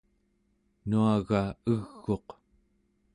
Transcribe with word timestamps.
nuaga 0.87 1.41
eg'uq 1.71 2.27